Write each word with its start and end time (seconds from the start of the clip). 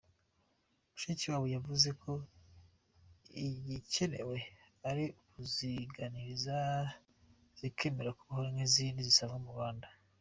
Mushikiwabo 0.91 1.45
yavuze 1.55 1.89
ko 2.01 2.11
igikenewe 3.47 4.37
ari 4.89 5.05
ukuziganiriza 5.21 6.57
zikemera 7.59 8.09
kubaho 8.19 8.43
nk’izindi 8.53 9.01
zisanzwe 9.07 9.37
mu 9.45 9.51
Rwanda. 9.55 9.87